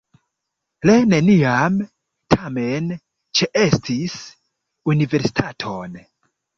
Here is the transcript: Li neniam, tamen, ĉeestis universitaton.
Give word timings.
Li 0.89 0.95
neniam, 1.11 1.75
tamen, 2.35 2.89
ĉeestis 3.43 4.19
universitaton. 4.97 6.05